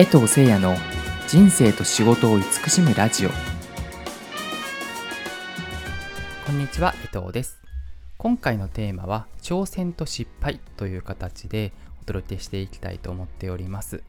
[0.00, 0.76] 江藤誠也の
[1.28, 3.30] 人生と仕事を慈しむラジオ。
[6.46, 7.60] こんにちは江藤です。
[8.16, 14.02] 今回のテーマは挑戦と失敗という形でお届けしていきたいと思っております。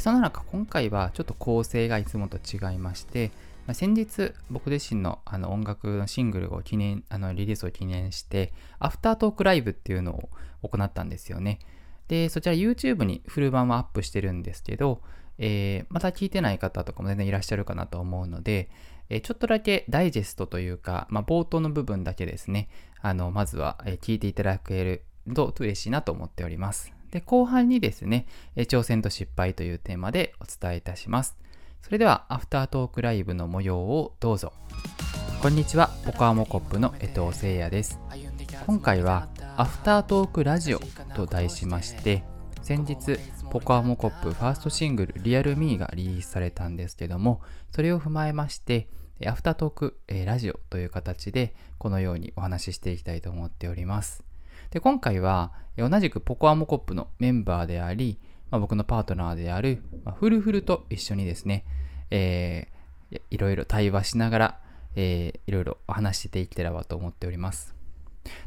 [0.00, 3.30] その中今回はちょっと構成がいつもと違いまして
[3.74, 11.60] 先日僕自身のあの音楽のシングルを記念あのリリースを記念してアフタートークライブっていうのを行ったんですよね。
[12.08, 15.02] で、そちら YouTube にフル版はアップしてるんですけど、
[15.38, 18.70] えー、また聞いてない方とかも全然いらっしゃるかなと思うので、
[19.08, 22.68] えー、ちょっとだけダイジェストというか、まあ、冒頭の部分だけですね、
[23.00, 26.92] あの、まずは、聞いていただけると嬉しいなと思っております。
[27.10, 28.26] で、後半にですね、
[28.56, 31.36] 挑戦と失敗というテーマでお伝えいたします。
[31.82, 34.52] それでは、アフタートークライブの模様をどうぞ。
[35.42, 37.98] こんにちは、ポカーモコップの江藤聖也です。
[38.66, 40.80] 今回はアフタートークラジオ
[41.14, 42.22] と題しまして
[42.62, 43.18] 先日
[43.50, 47.40] ポコアモコップファーストシングルリアルミーがリリースされたんですけども
[47.72, 48.88] それを踏まえまして
[49.26, 54.24] アフタートーク、えラジオという形でこのようにお話ししていきたいと思っております。
[54.70, 58.18] で今回は同じくポコアモコップのメンバーであり、
[58.50, 61.64] まあ、僕のパートナーである、まあ、フルフルと一緒にですね、
[62.10, 64.60] えー、いろいろ対話しながら、
[64.94, 67.81] えー、いろいろお話していければと思っております。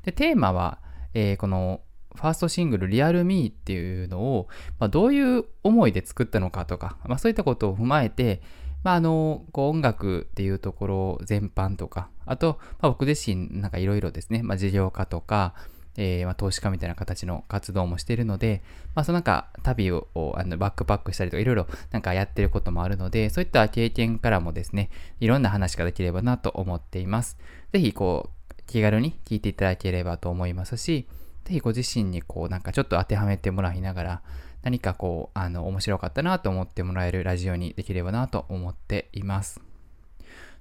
[0.04, 0.80] でテーマは
[1.16, 1.82] えー、この
[2.14, 4.48] ファーストシングル、リアルミーっていうのを、
[4.80, 8.42] まあ、どういう思いで作ったのかとか、まあ、そういったことを踏まえて、
[8.84, 15.56] まあ、あの、こう音楽っていうところ全般とか、あと、まあ、僕自身なんかいろいろですね、まあ、事業家とか、
[15.98, 18.62] えー、まあ、投資家みたいな形の活動もしているので、
[18.94, 24.90] まあ、そのなんか旅をあのバックパックしたりとかいろいろなんかやってることもあるので、そういった経験からもですね、
[25.20, 27.38] いろんな話ができればなと思っています。
[27.72, 28.35] ぜひこう、
[28.68, 31.08] 気軽に聞いていただければと思いますし、
[31.46, 34.22] ぜひご自身にこうなんかちょっと当てはめてもらいながら、
[34.64, 39.62] 何かこう、あの、面白かったなと思ってもらえるラジオにできればなと思っています。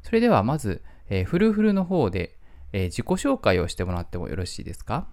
[0.02, 2.36] それではまず、えー、フルフルの方で、
[2.72, 5.08] えー、自己紹介をしてもらってもよろしいですか？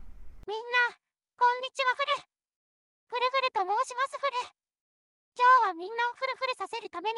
[0.46, 1.00] みんな、
[1.40, 2.28] こんにちはフル。
[3.08, 4.60] フルフルと申しますフル。
[5.40, 7.16] 今日はみんなをフルフルさせるために、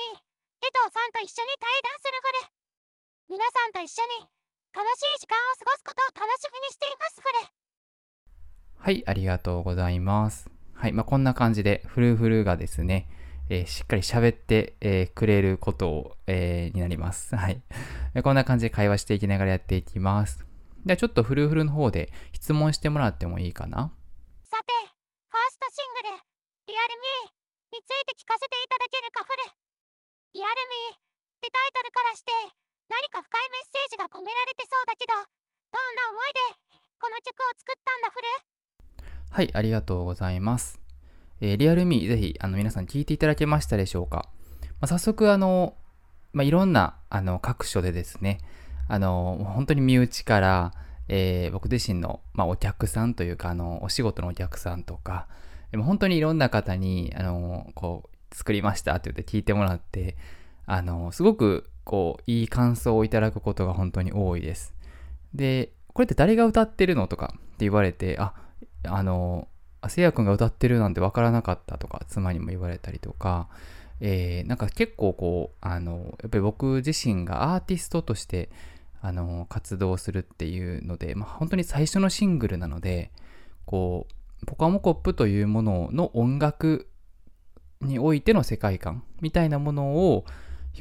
[0.61, 3.41] 江藤さんと一緒に対談するフル。
[3.41, 4.29] 皆さんと一緒に
[4.73, 8.83] 楽しい時間を過ごすことを楽しみにしていますフル。
[8.83, 10.49] はい、ありがとうございます。
[10.73, 13.07] はい、まあ、こんな感じで、フルフルがですね、
[13.49, 17.35] えー、しっかり喋って、えー、くれることを、えー、になります。
[17.35, 17.61] はい。
[18.23, 20.43] こんな感じで会話していきながらやっていきます。
[20.83, 23.93] ではちょっとフルフルの方で質問してもらってもいいかな？
[24.43, 24.73] さて、
[25.29, 26.23] ファーストシングル、
[26.67, 29.53] リアルミーについて聞かせていただけるかフル。
[30.33, 30.51] リアル
[30.89, 30.99] ミーっ
[31.41, 32.31] てタイトルからして
[32.89, 38.27] 何か深いメッセージが込められてそうだけど、どんな思いでこの曲を作ったんだフル
[39.29, 40.79] はい、ありがとうございます。
[41.41, 44.29] えー、リアルミー、ぜひ、あの、皆さん聞いていただけましたでしょうか？
[44.79, 45.75] まあ、早速、あの、
[46.33, 48.39] まあ、いろんな、あの、各所でですね、
[48.87, 50.73] あの、本当に身内から、
[51.07, 55.27] えー、僕自身の、まあ、お客さんというか、あの、お仕事のお客さんとか、
[55.71, 60.15] でも本当にいろんな方に、あの、こう、作りましたって言って聞いてもらって、
[60.65, 64.73] あの、すごく、こう、いい感想をいただくことが本当に多いです。
[65.33, 68.33] で、これって誰が歌ってるのとかって言われて、あ、
[68.83, 69.47] あの、
[69.89, 73.49] せいやくんが歌ってるなんてわからなかったとか、妻にも言われたりとか、
[73.99, 78.49] えー、なんか結構こう、あの、やっぱり僕自身がアーティストとして、
[79.01, 83.11] あの、活動するっていうので、まあ、本当に最初のシングルなので、
[83.65, 84.07] こ
[84.41, 86.87] う、ポカモコップというものの音楽
[87.81, 90.25] においての世界観みたいなものを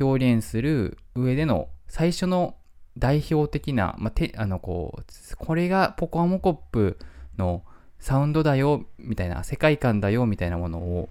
[0.00, 2.56] 表現する上での最初の
[2.98, 6.98] 代表的な、まあ、てあのこうこれがポカモコップ
[7.38, 7.64] の
[8.02, 11.08] サウンドだよ、みたいな、世界観だよ、みたいなものを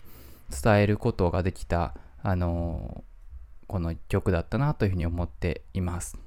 [0.51, 3.05] 伝えることができた、あの
[3.65, 6.17] この曲だったなというふうに思っています。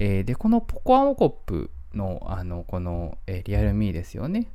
[0.00, 4.50] えー、で、このポコアモコップの、あの、この、えー、リアルミーですよね。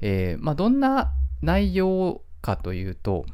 [0.00, 3.24] えー、まあ、どんな内容かというと、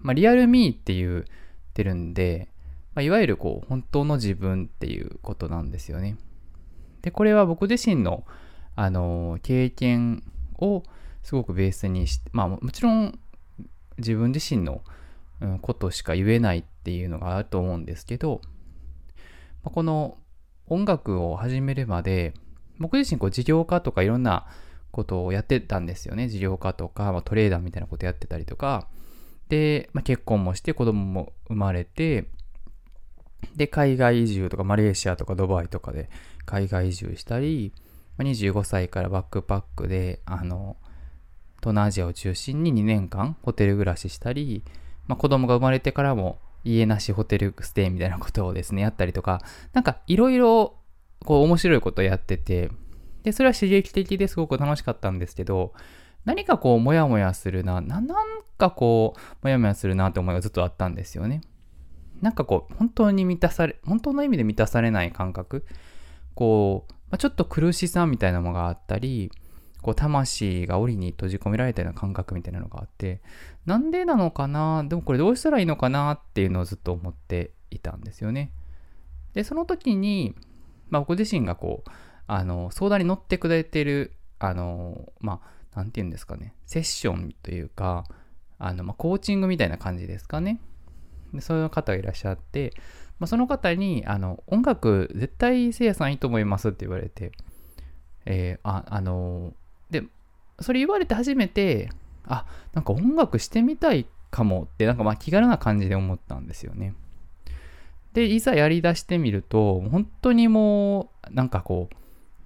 [0.00, 1.26] まあ、リアルミーって言
[1.74, 2.48] ってるんで、
[2.94, 6.16] まあ、いわゆるこう、本当の自分っていうことなんですよね。
[7.02, 8.24] で、これは僕自身の、
[8.76, 10.24] あの経験
[10.58, 10.82] を
[11.22, 13.18] すごくベースにして、まあもちろん
[13.98, 14.82] 自分自身の
[15.62, 18.40] ことしか言えないっていうのがあると思うんですけど、
[19.62, 20.18] まあ、この
[20.66, 22.34] 音楽を始めるまで
[22.78, 24.46] 僕自身こう事業家とかいろんな
[24.90, 26.28] ことをやってたんですよね。
[26.28, 28.88] 事業家とか、まあ、トレーダーみたいなことやってたりとか、
[29.48, 32.26] で、まあ、結婚もして子供も生まれて、
[33.56, 36.08] で、海外移住とかマレーシアとかドバイとかで
[36.46, 37.72] 海外移住したり、
[38.18, 40.76] 25歳からバックパックで、あの、
[41.60, 44.64] 東南アジアを中心に2年間ホテル暮らししたり、
[45.06, 49.42] まあ、子供が生まれてからも家なしホテルステイみたいなことをですね、やったりとか、
[49.72, 50.76] なんかいろいろ
[51.24, 52.70] こう面白いことをやってて、
[53.22, 55.72] で、それは刺激的ですごく楽しかったんですけど、
[56.24, 58.26] 何かこう、もやもやするな、な、なん
[58.56, 61.42] かこう、もやもやするなって思いがずっとあったんですよね。
[62.20, 65.66] なんかこう、本当に満たされ、本当の意味で満たされない感覚。
[66.34, 69.30] こう、まあ、ちょっと苦しさみたいなものがあったり、
[69.82, 73.20] こう、魂が檻に閉じ込められたような感覚みたいなのがあって、
[73.66, 74.82] なんでなのかな？
[74.88, 78.50] でもこれどうしたらいいのかなっていうのをずっと思っていたんですよね。
[79.34, 80.34] で、その時に、
[80.88, 81.90] まあ、僕自身がこう、
[82.26, 88.04] あの、相談に乗ってくれてる、あの、まあ、なんて言うんですかね、セッションというか、
[88.58, 90.60] あの、ま、コーチングみたいな感じですかね。
[91.32, 92.72] でそういう方がいらっしゃって、
[93.18, 97.32] まあ、その方に、あの、音楽絶対せいやさんいいと思いますって言われて、
[98.26, 99.52] えー、あ、あの
[99.90, 100.04] で、
[100.60, 101.90] それ言われて初めて、
[102.26, 106.94] あ、なんか音楽してみたいかもって、なんかまあ気軽な感じで思ったんですよね。
[108.14, 111.96] で、いざやりだしてみると、本当にもう、なんかこう、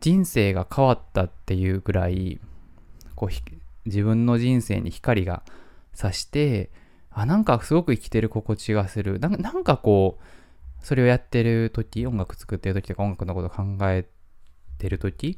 [0.00, 2.40] 人生が変わったっていうぐらい、
[3.18, 3.30] こう、
[3.84, 5.42] 自分の人生に光が
[5.92, 6.70] 差して、
[7.10, 9.18] あ、なんかすごく生きてる心地がする。
[9.18, 14.06] なんかこう、それをやってる時、音楽作ってる時とか音楽のこと考え
[14.78, 15.36] てる時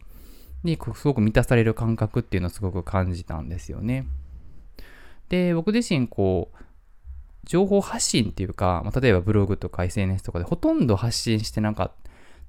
[0.63, 4.07] に、すごく満たされる感覚っていうのをすごく感じたんですよね。
[5.31, 6.57] で、僕自身こう、
[7.45, 11.93] 情報発信っていうか、まあ、例えばブログとか SNS とかでほとんど発信してなかっ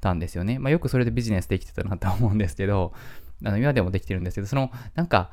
[0.02, 0.60] たんですよね。
[0.60, 2.92] まあ、よくそれでビジネスできてたなと思うんですけど、
[3.44, 5.32] あの今でもできてるんですけど、その、なんか、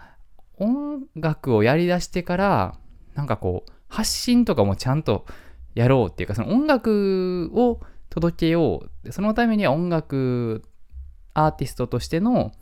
[0.59, 2.75] 音楽をやりだしてから、
[3.15, 5.27] なんかこう、発信とかもちゃんと
[5.75, 9.13] やろうっていうか、その音楽を届けよう。
[9.13, 10.63] そのためには音楽
[11.35, 12.53] アーティストとしての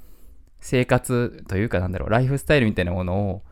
[0.60, 3.42] 生活というかなんだろう、ライフスタイルみたいなものを、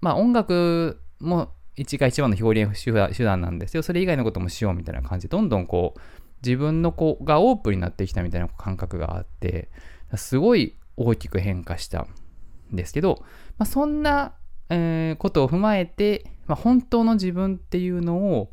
[0.00, 3.82] まあ音楽も一が一番の表現手段なんですよ。
[3.82, 6.00] それ以外のこともしようみたいな感じで、どんどんこう、
[6.42, 9.68] 自分の子がオープンになってきたみたいな感覚があって、
[10.16, 13.24] すごい大きく変化したんですけど、
[13.56, 14.34] まあ、そんな、
[14.68, 18.52] えー、ことを踏まえて、まあ、本当の自分っていうのを、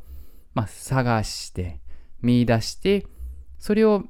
[0.54, 1.82] まあ、探して、
[2.22, 3.06] 見出して、
[3.60, 4.06] それを、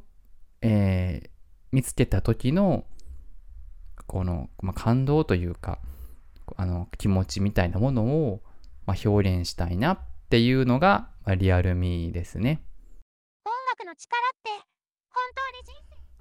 [0.62, 1.30] えー、
[1.72, 2.86] 見つけた時の、
[4.06, 5.80] この、まあ、感動というか、
[6.56, 8.42] あの、気持ちみたいなものを、
[8.86, 10.00] まあ、表現したいなっ
[10.30, 12.62] ていうのが、まあ、リアルミーですね。
[13.45, 14.22] 音楽の力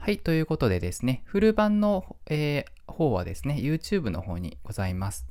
[0.06, 5.26] はい、ということでですね、フル版の、えー、方はですね、YouTube の方にございます。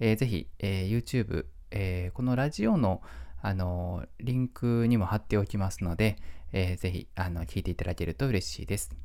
[0.00, 3.02] えー、ぜひ、えー、YouTube、えー、このラジオの、
[3.40, 6.16] あのー、リンクにも貼っておきますので、
[6.50, 8.96] えー、ぜひ、あの、聞いていただけると嬉しいです。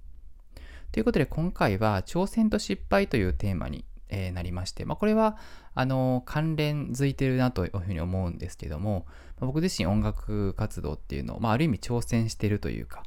[0.91, 5.38] ということで、今回は、挑戦と失敗というテーマにえー、なりまして、まあ、これは、
[5.73, 9.06] あの、関連づいてるなというふうに思うんですけども、
[9.39, 13.03] まあ、僕自身音楽活動っていうのを、まあ、ある意味挑戦してるというか、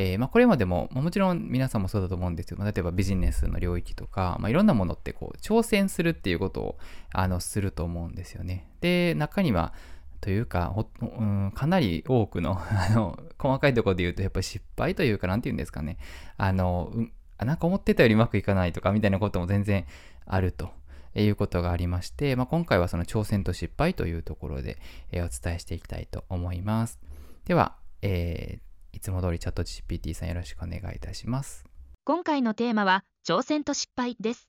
[0.00, 6.78] えー、まあ、これまでも、まあ、もちろん皆さんもそうだと思うんですけど、まあ、例えばビジネスの領域とか、まあ、いろんなものってこう挑戦するっていうことを
[7.12, 8.70] あのすると思うんですよね。
[8.80, 9.74] で、中には、
[10.20, 15.98] というか、うん、かなり多くの あの、細かいところで言うと、やっぱり失敗というか、なんて言うんですかね。
[16.36, 19.84] あの、う、なんか思ってたよりうまくいかないとか、みたいなことも全然
[20.26, 20.70] あると
[21.16, 24.78] いうことがありまして、まあ、今回はその挑戦と失敗というところで、
[25.10, 27.00] えー、お伝えしていきたいと思います。
[27.46, 31.64] では、えー、いつも通りチャット GPT さんよろしくお願いいたします。
[32.04, 34.48] 今回のテーマは挑戦と失敗です。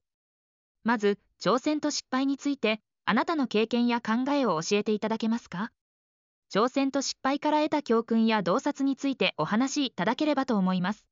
[0.83, 5.71] まず、挑戦と失敗について、あなたの経験や考えを教えていただけますか？
[6.53, 11.05] 挑戦と失敗から得た教訓や洞察についてお話しいただければと思います。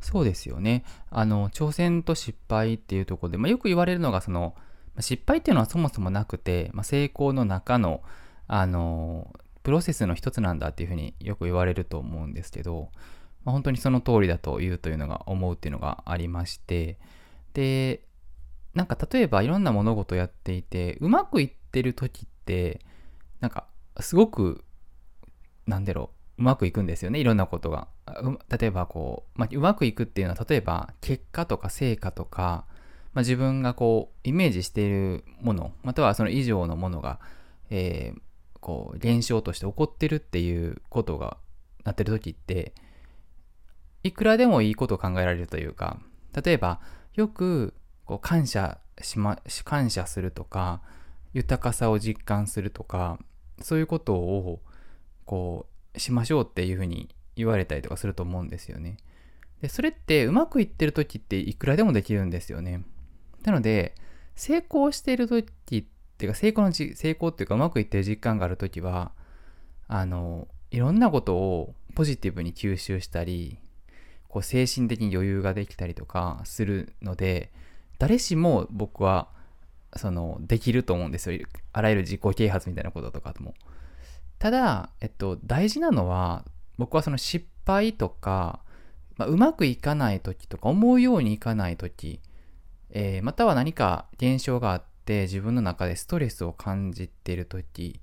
[0.00, 0.84] そうですよね。
[1.10, 4.54] あの、挑戦と失敗っていうところで、まあ、よく言われるのが、その、
[5.00, 8.02] 失敗っていうのはそもそもなくて、まあ、成功の中の、
[8.46, 9.32] あの、
[9.62, 12.90] プロセスの一つなんだっていうふうによく言われると思うんですけど、
[13.44, 16.98] まあ、本当にその通りだと言うというのが思うっていうのがありまして、
[17.54, 18.02] で、
[18.74, 22.80] なんか例えばいろんな物事をやっていて、うまくいってる時って、
[23.40, 23.66] なんか
[24.00, 24.64] すごく、
[25.66, 27.88] なんだろう、うまくいくんですよねいろんなことが。
[28.48, 32.66] 例えばこう、まあ、うまくいくっていうのは例えば結果とか成果とか、
[33.14, 37.20] まあ、自分がこうイメージしているものまたはその以上のものが、
[37.70, 38.20] えー、
[38.62, 41.36] こう現象として起こってるっていうことが
[41.84, 42.72] なってる時って
[44.02, 45.98] いくらでもいいことを考えられるというか
[46.42, 46.80] 例えば
[47.14, 47.74] よく
[48.06, 50.80] こう感謝しま感謝するとか
[51.34, 53.18] 豊かさを実感するとか
[53.60, 54.62] そういうことを
[55.26, 58.96] こうしましょうっていうふうに言われたりとかすると思うんですよね。
[59.60, 62.84] で、それってうまくいってる時っていくらでもできるんですよね。
[63.44, 63.94] なので、
[64.34, 65.84] 成功してる時っ
[66.22, 69.10] ていうか成功のじ成功っていうかうまくいってる実感がある時は
[69.88, 73.58] あのいろんなことをポジティブに吸収したり
[74.28, 77.52] こう精神的に余裕ができたりとかするので
[77.98, 79.28] 誰しも僕は
[79.96, 81.44] そのできると思うんですよ。
[81.72, 83.54] あらゆる自己啓発みたいなこととかも。
[84.38, 86.44] ただ、えっと、大事なのは
[86.78, 88.60] 僕はその失敗とか、
[89.16, 92.20] まあ、うまくいかない時とか思うようにいかない時、
[92.90, 98.00] えー、または何か現象があって自分の中でストレスを感じている時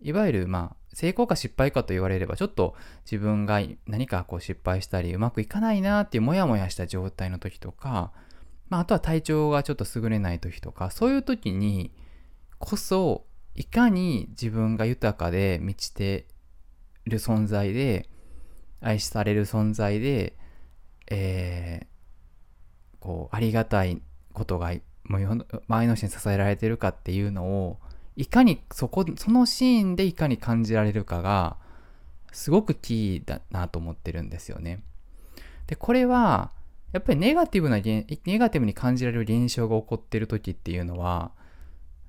[0.00, 2.74] いわゆるまあ成功か失敗かと言われればちょっと
[3.04, 8.12] 自分が何かこう失敗したりうまくいかないなっていうモヤモヤした状態の時とか、
[8.68, 11.90] まあ、あとは体調がちょっと優れない時とかそういう時に
[12.58, 13.24] こそ
[13.54, 16.26] いかに自分が豊かで満ちて
[17.06, 18.08] る存在で
[18.80, 20.36] 愛される存在で、
[21.10, 24.72] えー、こうありがたいことが
[25.08, 27.78] 周りの人に支えられてるかっていうのを
[28.16, 31.56] いかにそこそのシーンでいかに感じられるかが
[32.32, 34.82] すごくキーだなと思ってるんですよね。
[35.66, 36.50] でこれは
[36.92, 41.32] やっぱりネガティブなネガティブに感じられる現象が起こってる時っていうのは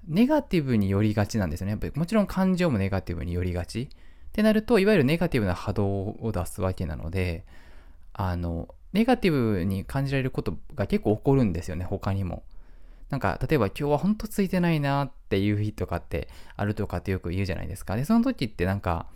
[0.08, 1.72] ネガティブに寄りがちなんですよね。
[1.72, 3.90] やっぱりもちろん感情もネガティブに寄りがち。
[4.36, 7.46] ってなると、いわゆるネガティブな波動を出すわけなので、
[8.12, 12.44] あの、ネガティブに感じられることが結構起こるんですよね、他にも。
[13.10, 17.96] なんか、例えば今日はほんとついてないなっていう日とかってあるとかってよく言うじゃないですか。
[17.96, 19.08] で、その時ってなんか、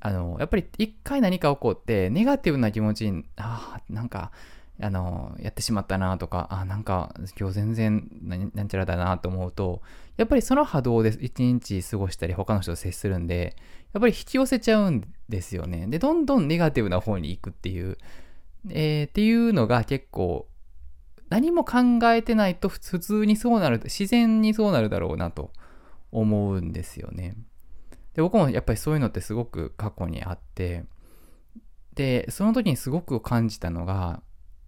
[0.00, 4.32] あの、やっぱり一回何か起こって、ネガティブな気持ちに、ああ、なんか、
[4.82, 8.08] あの、やってしまったなとか、ああ、なんか今日全然
[8.54, 9.82] なんちゃらだなと思うと、
[10.16, 13.56] やっぱりその波動で一日過ごしたり他の人と接するんで、
[13.92, 15.86] やっぱり引き寄せちゃうんですよね。
[15.86, 17.98] で、どんどんネガティブな方に行くっていう、
[18.70, 20.46] えー、っていうのが結構
[21.30, 21.78] 何も考
[22.12, 25.52] えてないと普通にそうなる、自然にそうなるだろうなと
[26.12, 27.36] 思うんですよね。
[28.14, 30.84] で、僕もやっぱりそういうのってすごく過去にあって、
[31.94, 34.22] で、その時にすごく感じたのが、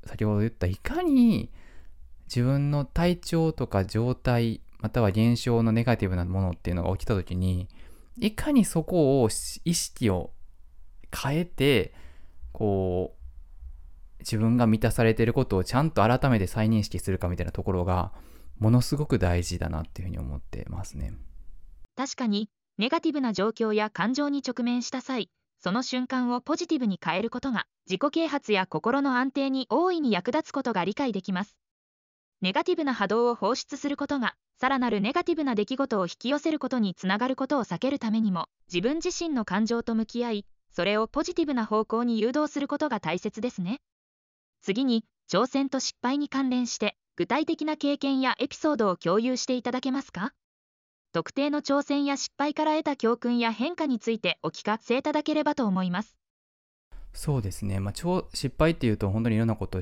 [0.04, 1.52] 先ほど言ったいかに
[2.26, 7.68] 自分の体調とか状態、または現象のネガティブなものっていうのが起きた時に、
[8.18, 9.28] いかにそこを
[9.64, 10.30] 意識を
[11.14, 11.92] 変えて、
[12.52, 13.21] こう、
[14.22, 18.12] 自分が満たされていることをちゃんと改めて再認識するかみたいなところが
[18.58, 21.12] ものすごく大事だなっていうふうに思ってますね。
[21.96, 22.48] 確かに
[22.78, 31.56] ネガティブな状況や感情に直面した際その瞬間をポジティブに変えることが自己啓発や心の安定に大いに役立つことが理解できます。
[32.40, 43.80] ネガティブな波動を放出することがさらなるネガティブな出来事を引き寄せることにつながることを避けるためにも自分自身の感情と向き合いそれをポジティブな方向に誘導することが大切ですね。
[44.62, 50.32] 次に挑戦と失敗に関連して具体的な経験やエピソードを共有していただけますか？
[51.12, 56.16] 特定の挑戦や失敗から得た教訓や変化についてお聞かせいただければと思います。
[57.12, 57.94] そうですね、まあ、
[58.32, 59.80] 失敗っていうと本当にいろんなこと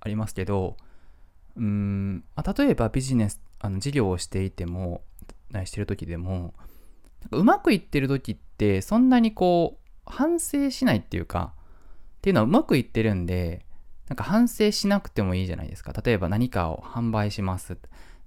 [0.00, 0.76] ありますけど
[1.56, 5.00] うん、まあ、例えばビジネスあの事業をしていても
[5.64, 6.52] してる時でも
[7.30, 11.54] うまくいってる時ってそんなにこう反省しないっていうか
[12.18, 13.64] っていうのはうまくいってるんで
[14.12, 15.94] なんか反省しなくてもいいじゃないですか。
[16.04, 17.78] 例えば何かを販売します。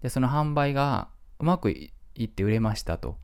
[0.02, 1.92] で、その販売がうまくい
[2.24, 3.20] って売れましたと。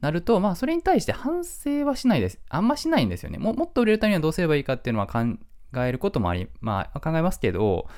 [0.00, 2.38] なると、まあそれに対して反省はしないです。
[2.48, 3.38] あんましないんですよね。
[3.38, 5.36] もっと売れるためにはどうすればいいかっていうのは考
[5.84, 7.88] えることもあり、まあ考えますけど、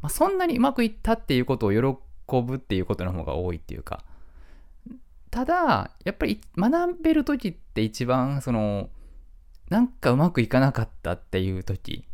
[0.00, 4.02] まあ、そんなにうまくいったっていうことを喜ぶっていうことの方が多いっていうか。
[5.30, 8.88] ただ、やっぱり学べる時って一番その、
[9.68, 12.06] なんかうまくいかなかったっていう時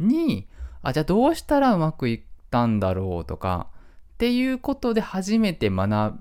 [0.00, 0.48] に、
[0.82, 2.20] あ、じゃあどうしたらうまくいっ
[2.50, 3.68] たんだろうとか、
[4.14, 6.18] っていうことで初めて学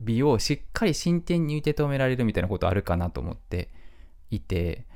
[0.00, 3.68] びをしっかり真剣に受け止められるみたいなことあるかなと思って
[4.30, 4.86] いて、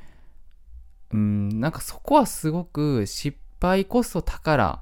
[1.12, 4.80] うん、なんかそこはすごく失敗こそ宝、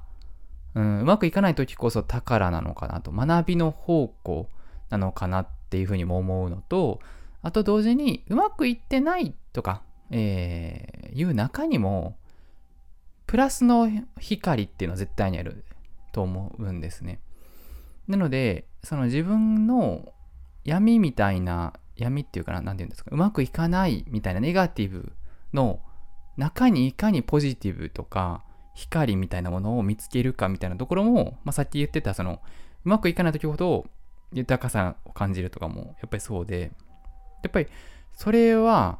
[0.75, 4.49] うん、うまくいかない時こそ宝なのかなと、学びの方向
[4.89, 6.99] なのかなっていうふうにも思うのと、
[7.41, 12.17] あと同時にうまくいってないとか、えー、いう中にも、
[13.27, 13.89] プラスの
[14.19, 15.63] 光っていうのは絶対にある
[16.11, 17.19] と思うんですね。
[18.07, 20.13] なので、その自分の
[20.63, 25.11] 闇みたいな、闇っていうかな、何て言うんですか、うまくいかないみたいなネガティブ
[25.53, 25.79] の
[26.37, 32.41] 中にいかにポジティブとか光みたいなものを見つけるかみたいなところも、まあ、さっき言ってたその
[32.83, 33.85] うまくいかない時ほど
[34.33, 36.71] 豊かさを感じるとかもやっぱりそうで
[37.41, 37.67] やっぱり
[38.11, 38.99] それは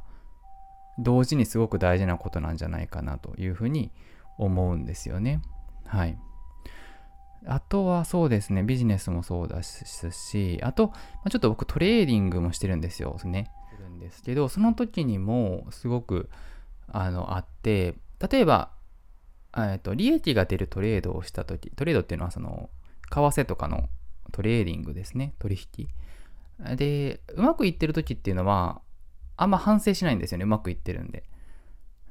[0.98, 3.92] 同時にすごく大事なことなんじゃないかなというふうに
[4.38, 5.42] 思うんですよね。
[5.86, 6.18] はい。
[7.48, 10.92] あとはそうですね、ビジネスもそうですし、あと、
[11.24, 13.18] まちょっと僕トレーディングもしてるんですよ。
[13.26, 13.52] ね。
[13.72, 16.30] してるんですけど、その時にもすごく
[16.88, 17.96] あのあって、
[18.32, 18.72] 例えば、
[19.58, 22.70] えっと、利益が出るトレードをした時、トレードっていうのはその、
[23.10, 23.90] 為替とかの
[24.32, 25.88] トレーディングですね、取引。
[26.76, 28.82] で、うまくいってる時っていうのは、
[29.38, 31.24] あんま反省しないんですよね、うまくいってるんで。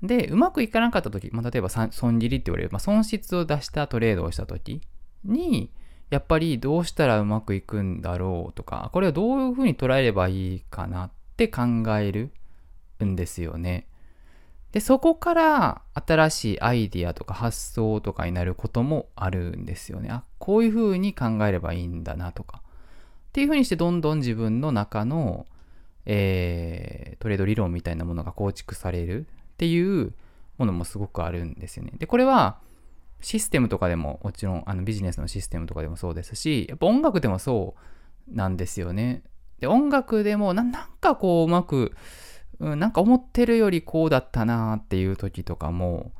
[0.07, 4.83] で、うまくいかなかった時、まあ、例えば損切りって言われる、まあ、損失を出したトレードをした時
[5.25, 5.71] に、
[6.11, 11.63] やっぱりどうしたらうまくいくんだろうとか、これをどういうふうに捉えればいいかなって考
[11.99, 12.31] える
[13.03, 13.89] んですよね。
[14.73, 20.11] で、そこから新しいアイディアとか発想とかになることもあるんですよね。
[20.11, 22.61] あ、こういうふうに考えればいいんだなとか。
[23.29, 25.47] っていうふうにしてどんどん自分の中の、
[26.07, 29.27] えー、トレード理論みたいなものが構築される
[29.65, 30.13] っていう
[30.59, 31.93] ものもすごくあるんですよね。
[31.97, 32.59] で、これは
[33.21, 37.75] システムとかでももちろんあのビジネスのシステムとかでもそうですし、やっぱ音楽でもそ
[38.29, 39.23] うなんですよね。
[39.61, 41.95] で、音楽でもなんかこううまく、
[42.59, 46.13] うん、なんか思ってるよりこうだったなっていう時とかも、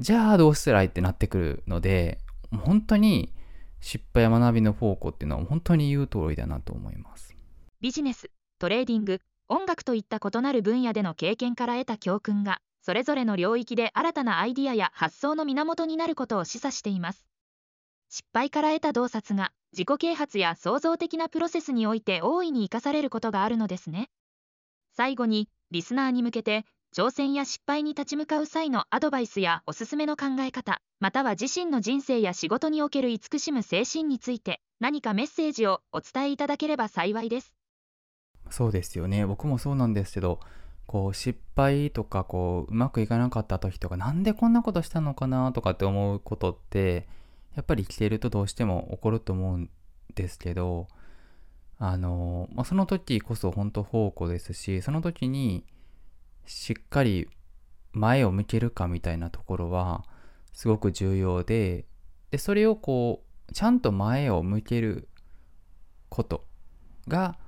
[0.00, 2.18] じゃあどうしたらいいってなってくるので、
[2.64, 3.32] 本当に
[3.80, 7.36] 失敗や学びのフォーコっていうのは本当に言う通りだなと思います。
[7.80, 9.20] ビジネス、トレーディング、
[9.52, 17.26] 音楽といった異なる分野での経験から得た教訓がそれぞれの領域で新たなアイディアや発想の源になることを示唆しています。
[18.08, 24.08] 失敗から得た洞察が自己啓発や創造的なプロセスにおいて大いに生かされることがあるのですね。
[24.92, 26.64] 最後にリスナーに向けて
[26.96, 37.59] 挑戦や失敗に立ち向かう際のアドバイスやおすすめの考え方または自身の人生や仕事における慈しむ精神について何かメッセージをお伝えいただければ幸いです。
[38.50, 39.26] そうですよね。
[39.26, 40.40] 僕もそうなんですけど、
[40.90, 47.06] こう失敗とかこううまくいかなかった時とかなんでこんなことしたのかなとかって思うことって
[47.54, 49.70] やっぱり生きてるとどうしても起こると思うん
[50.16, 50.88] ですけど
[51.78, 55.64] あの、まあ、その時こそ本当宝庫ですしその時に
[56.44, 57.28] しっかり
[57.92, 60.04] 前を向けるかみたいなところは
[60.52, 61.84] すごく重要で
[62.32, 65.08] でそれをこうちゃんと前を向ける
[66.08, 66.44] こと
[67.06, 67.38] が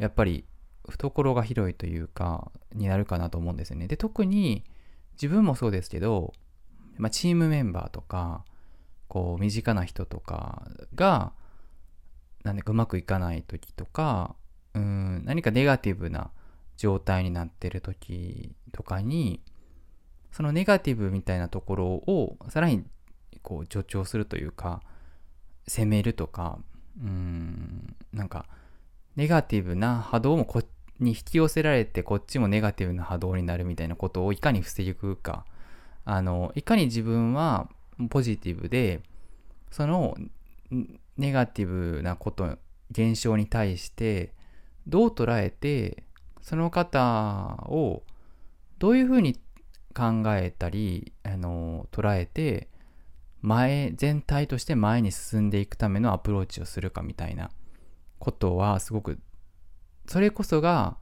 [0.00, 0.44] やっぱり
[0.88, 3.86] 懐が広いというかになるかなと思うんですよね。
[3.86, 4.64] で特に
[5.12, 6.32] 自分もそうですけど、
[6.96, 8.44] まあ、チームメンバーとか
[9.06, 11.32] こう身近な人とかが
[12.42, 14.34] 何かうまくいかない時とか
[14.74, 16.30] うん何かネガティブな
[16.78, 19.42] 状態になってる時とかに
[20.32, 22.84] そのネガティブみたいなところをさらに
[23.42, 24.80] こう助長するというか
[25.66, 26.58] 責めるとか
[26.98, 28.46] うんなんか
[29.16, 30.62] ネガティブな波動もこ
[30.98, 35.44] に引き寄せられてこっちもネガティブな波動になるみたいなことをいかに防ぐか。
[36.04, 37.68] あのいかに自分は
[38.08, 39.02] ポジティブで
[39.70, 40.16] その
[41.16, 42.58] ネガティブなこと
[42.90, 44.32] 現象に対して
[44.86, 46.04] どう捉えて
[46.40, 48.02] その方を
[48.78, 49.34] どういうふうに
[49.94, 52.68] 考えたりあの捉えて
[53.42, 57.50] 前全体として前に進んでいくためのアプローチをするかみたいな。
[58.20, 59.18] ことはすごく
[60.06, 60.96] それこそが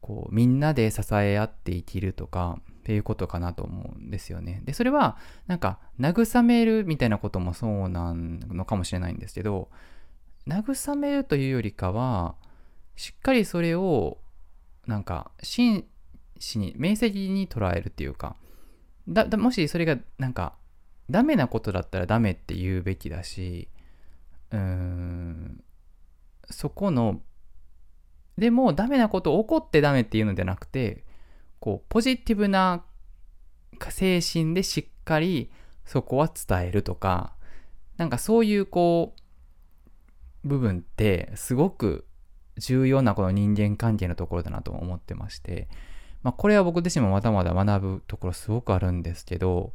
[0.00, 4.62] こうみんなで支え合って生きるとかっていうことかなと思うんですよね。
[4.64, 5.16] でそれは
[5.48, 9.68] なんか慰めるみたいなこともそうなのかもしれないんですけど
[10.46, 12.36] 慰めるというよりかは
[12.94, 14.18] しっかりそれを
[14.86, 15.84] なんか真
[16.38, 18.36] 摯に明晰に捉えるっていうか
[19.08, 20.54] だもしそれがなんか
[21.10, 23.68] ダメなことだったらダメって言うべきだし
[24.52, 25.64] うーん
[26.50, 27.20] そこの
[28.38, 31.04] でもダメなこと起こってダメっていうのではなくて
[31.58, 32.84] こうポジティブな
[33.88, 35.50] 精神でしっかり
[35.84, 37.34] そこは伝えるとか
[37.96, 39.14] なんかそういうこ
[40.44, 42.06] う部分ってすごく
[42.58, 45.68] 重要なこの人間関係のところだなと思ってまして、
[46.22, 49.72] まあ、これは僕自身もまだまだ学ぶところすごくあるんですけど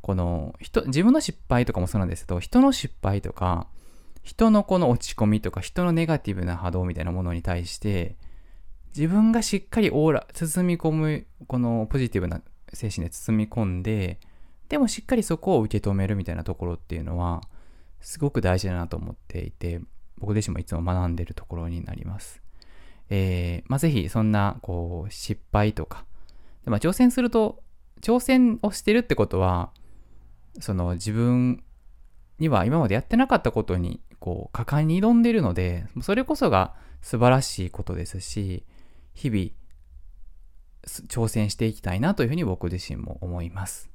[0.00, 3.68] この人自分の失敗とかもそうなんですけど人の失敗とか
[4.26, 8.16] 人のこの落ち込みとか人のネガティブな波動みたいなものに対して
[8.88, 14.18] 自分がしっかりオーラ包み込むこのポジティブな精神で包み込んで
[14.68, 17.40] でもしっかりそこを受け止めるみたいなところっていうのは
[18.00, 19.80] すごく大事だなと思っていて
[20.18, 22.42] 僕自身もいつも学んでるところになります。
[23.08, 26.04] えー、まあ、ぜひそんなこう失敗とか
[26.64, 27.62] で、まあ、挑戦すると
[28.00, 29.70] 挑戦をしてるってことは
[30.58, 31.62] その自分
[32.40, 38.64] には今までやってなかったことにこう果敢に挑んでいるのでそれこそが素晴らしいことですし
[39.14, 39.50] 日々
[41.08, 43.90] 挑戦していきたいなというふうに僕自身も思います。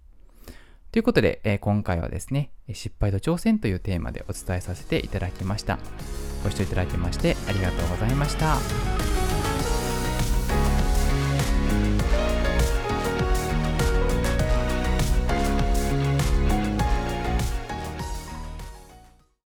[0.92, 5.80] ということで、えー今回はですね、失敗と挑戦というテーマでお伝えさせていただきました。
[6.44, 9.21] ご視聴いただきましてありがとうございました。